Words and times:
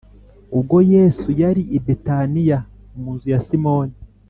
Ubwo 0.57 0.77
Yesu 0.93 1.27
yari 1.41 1.63
i 1.77 1.79
Betaniya 1.85 2.57
mu 2.99 3.09
nzu 3.15 3.25
ya 3.33 3.39
Simoni 3.47 3.95